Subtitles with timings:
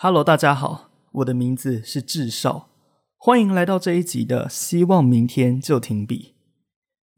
[0.00, 2.68] Hello，大家好，我的名字是智少，
[3.16, 6.37] 欢迎来到这一集的希望明天就停笔。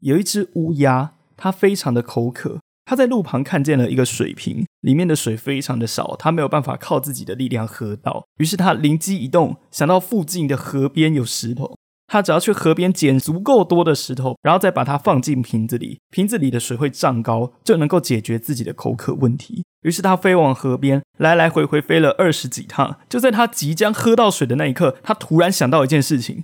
[0.01, 11.77] 有一只乌鸦，它非常的口渴，它在路旁看见了一个水瓶，里面的水非常的少，它没有办法靠自己的力量喝到，于是它灵机一动，想到附近的河边有石头。
[12.07, 19.63] 它只要去河边捡足够多的石头，然后再把它放进瓶子里，瓶子里的水会涨高，就能够解决自己的口渴问题。
[19.83, 22.97] 于是它飞往河边，来来回回飞了二十几趟。
[23.07, 26.43] 就在它即将喝到水的那一刻，它突然想到一件事情：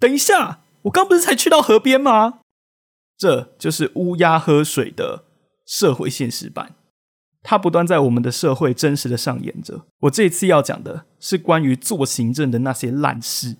[0.00, 2.38] 等一下，我刚不是才去到河边吗？
[3.16, 5.24] 这就是乌鸦喝水的
[5.66, 6.74] 社会现实版。
[7.42, 9.86] 它不断在我们的社会真实的上演着。
[10.00, 13.58] 我这次要讲的是关于做行政的那些烂事。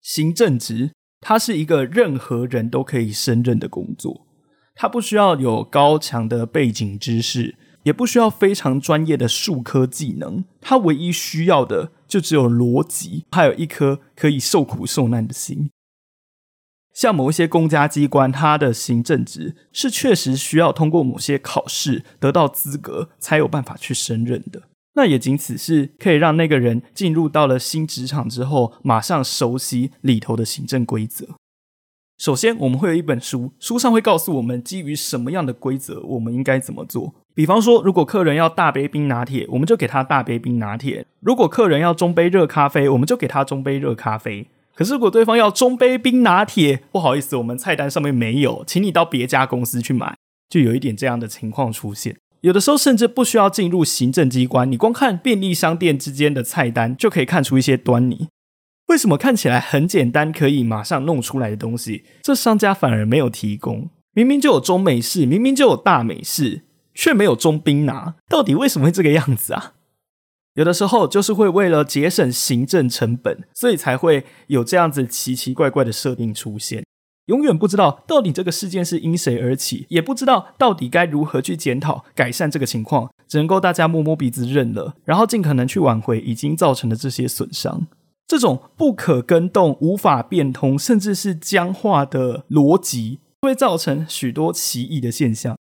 [0.00, 4.26] 行政职，它是一个任何人都可以胜任的工作，
[4.74, 15.70] 它不需要有高强的背景知识，也不需要非常专业的数科技能，它唯一需要的就只有逻辑，还有一颗可以受苦受难的心。
[16.94, 24.62] 像某一些公家机关，它的行政职是确实需要通过某些考试得到资格，才有办法去升任的。
[24.94, 31.26] 那也仅此是可以让那个人进入到了新职场之后，马上熟悉里头的行政规则。
[32.16, 37.12] 首先，我们会有一本书，书上会告诉我们基于什么样的规则，我们应该怎么做。
[37.34, 44.46] 比方说，如果客人要大杯冰拿铁，我们就给他大杯冰拿铁；如果客人要中杯热咖啡，我们就给他中杯热咖啡。
[44.76, 50.16] 可是，如果对方要中杯冰拿铁，不好意思，我们菜单上面没有，请你到别家公司去买，
[50.48, 52.16] 就有一点这样的情况出现。
[52.40, 58.28] 有的时候甚至不需要进入行政机关，你光看便利商店之间的菜单就可以看出一些端倪。
[58.88, 63.88] 为什么看起来很简单，可以马上弄出来的东西，这商家反而没有提供？
[64.12, 66.62] 明明就有中美式，明明就有大美式，
[66.94, 69.73] 却没有中冰拿，到底为什么会这个样子啊？
[70.54, 76.84] 有的时候就是会为了节省行政成本，所以才会有这样子奇奇怪怪的设定出现。
[77.26, 87.86] 永远不知道到底这个事件是因谁而起，也不知道到底该如何去检讨改善这个情况，只能够大家摸摸鼻子认了，然后尽可能去挽回已经造成的这些损伤。
[88.26, 95.56] 这种不可更动、无法变通，甚至是僵化的逻辑，会造成许多奇异的现象。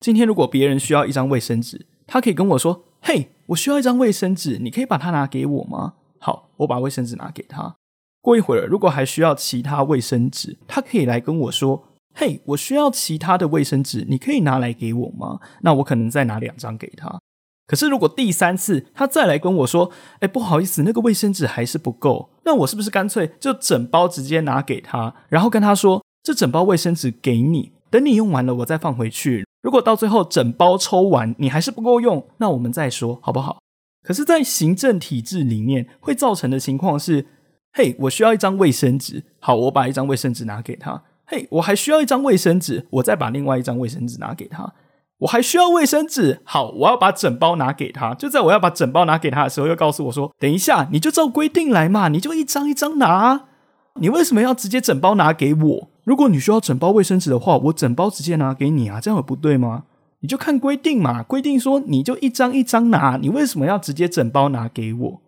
[0.00, 7.76] 今天如果别人需要一张卫生纸，他可以跟我说：“嘿，我需要一张卫生纸，你可以把它拿给我吗？”好，我把卫生纸拿给他。
[8.20, 17.18] 过一会儿，如果还需要其他卫生纸，他可以来跟我说：“嘿，我需要其他的卫生纸，你可以拿来给我吗？”那我可能再拿两张给他。
[17.66, 19.90] 可是如果第三次他再来跟我说
[20.20, 29.44] ：“哎，不好意思，那个卫生纸还是不够。”那我是不是干脆就整包直接拿给他，然后跟他说：“这整包卫生纸给你，等你用完了我再放回去。
[29.62, 33.58] 如果到最后整包抽完你还是不够用，那我们再说好不好？”
[34.04, 37.26] 可是，在行政体制里面会造成的情况是。
[37.74, 39.24] 嘿，我需要一张卫生纸。
[39.40, 41.04] 好，我把一张卫生纸拿给他。
[41.24, 42.86] 嘿，我还需要一张卫生纸。
[42.90, 44.74] 我再把另外一张卫生纸拿给他。
[45.20, 46.42] 我还需要卫生纸。
[46.44, 48.12] 好，我要把整包拿给他。
[48.12, 53.46] 就在我要把整包拿给他的时候，又告诉我说：“等一下，你就照规定来嘛，你就一张一张拿。
[53.94, 55.88] 你为什么要直接整包拿给我？
[56.04, 59.84] 如果你需要整包卫生纸的话，我整包直接拿给你啊，这样有不对吗？
[60.20, 65.22] 你就看规定嘛，规定说你就一张一张拿，你为什么要直接整包拿给我？”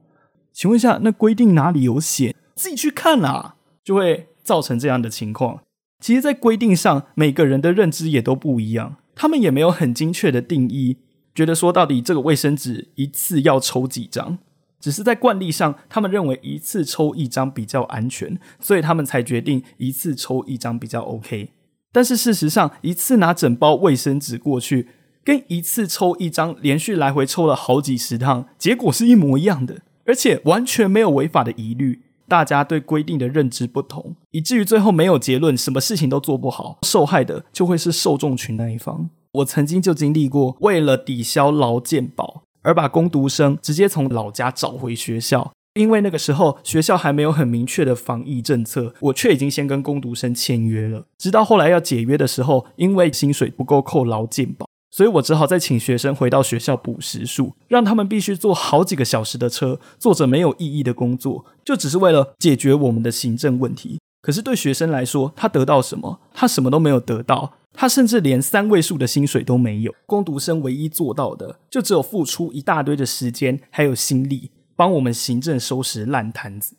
[0.52, 2.34] 请问一下，那规定哪里有写？
[2.54, 5.60] 自己去看啦，就会造成这样的情况。
[5.98, 10.98] 其实，在规定上，每个人的认知也都不一样，他们也没有很精确的定义，
[11.34, 14.38] 觉得说到底这个卫生纸一次要抽几张，
[14.84, 21.48] 只是在惯例上，他们认为一次抽一张比较安全，所以他们才决定一次抽一张比较 OK。
[21.90, 24.88] 但是事实上，一次拿整包卫生纸过去，
[25.24, 29.80] 跟一次抽一张，连续来回抽了好几十趟，结果是一模一样的。
[30.04, 39.08] 而且完全没有违法的疑虑，大家对规定的认知不同，以至于最后没有结论，什么事情都做不好，受害的就会是受众群那一方。
[39.32, 51.06] 我曾经就经历过，为了抵消劳健保而把工读生直接从老家找回学校，因为那个时候学校还没有很明确的防疫政策，我却已经先跟工读生签约了。
[51.16, 54.66] 直到后来要解约的时候，因为薪水不够扣劳健保。
[54.90, 63.98] 所以我只好再请学生回到学校补时数，让他们必须坐好几个小时的车，做着没有意义的工作，就只是为了解决我们的行政问题。
[64.24, 66.18] 可是对学生来说，他得到什么？
[66.32, 69.94] 他什么都没有得到，他甚至连三位数的薪水都没有。
[70.06, 76.78] 工读生唯一做到的，就只有付出一大堆的时间还有心力，帮我们行政收拾烂摊子。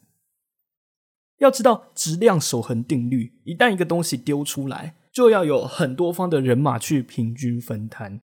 [1.38, 8.20] 要知道质量守恒定律，一旦一个东西丢出来，就要有很多方的人马去平均分摊。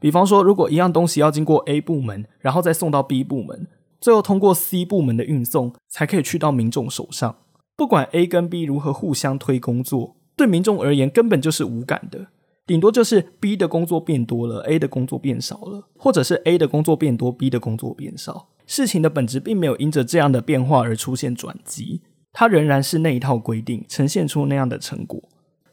[0.00, 3.68] 比方说，如果一样东西要经过 A 部门，然后再送到 B 部门，
[4.00, 7.36] 最后通过 C 部门的运送，才可以去到民众手上。
[7.76, 12.28] 不管 A 跟 B 如何互相推工作，对民众而言根本就是无感的，
[12.66, 18.48] 顶多就是 B 的工作变多了，A 的工作变少了，或者是 A 的工作变多，B 的工作变少。
[18.66, 22.00] 事情的本质并没有因着这样的变化而出现转机，
[22.32, 25.22] 它仍然是那一套规定，呈现出那样的成果，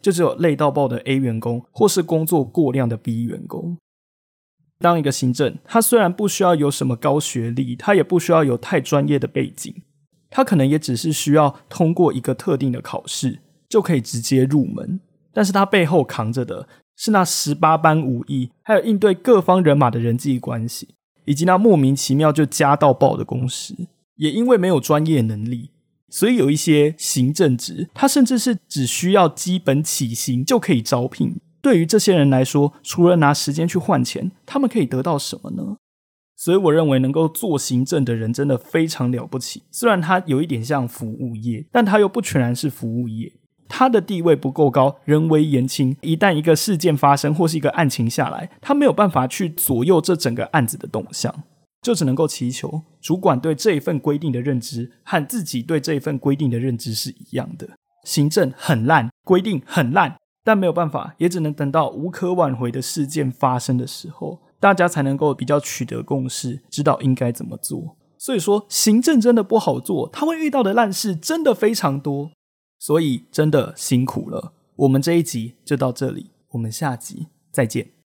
[0.01, 3.77] 就只有累到爆的 A 员工，或是工作过量的 B 员工。
[4.79, 9.73] 当一个行政，他虽然不需要有什么高学历，他也不需要有太专业的背景。
[10.31, 13.39] 他可能也只是需要通过一个特定的考试
[13.69, 14.99] 就可以直接入门，
[15.31, 20.95] 但是他背后扛着的是那十八般武艺，还有应对各方人马的人际关系，
[21.25, 23.75] 以及那莫名其妙就加到爆的工时。
[24.15, 25.71] 也因为没有专业能力，
[26.09, 31.39] 所以有一些行政职，他甚至是只需要基本起薪就可以招聘。
[31.59, 35.77] 对于这些人来说，除了拿时间去换钱，他们可以得到什么呢？
[36.43, 39.61] 所以我认为能够做行政的人真的非常了不起。
[39.69, 43.31] 虽然他有一点像服务业，但他又不全然是服务业。
[43.69, 45.95] 他的地位不够高，人为言轻。
[46.01, 51.43] 一旦一个事件发生或是一个案情下来，他没有办法去左右这整个案子的动向，
[51.83, 57.69] 就只能够祈求主管对这一份规定的认知和自己对这一份规定的认知是一样的。
[58.03, 64.39] 行政很烂，规定很烂，但没有办法，也只能等到无可挽回的事件发生的时候。
[64.61, 67.97] 大家才能够比较取得共识，知道应该怎么做。
[68.17, 72.31] 所以说，行政真的不好做，他会遇到的烂事真的非常多，
[72.77, 74.53] 所以真的辛苦了。
[74.75, 78.00] 我们这一集就到这里，我们下集再见。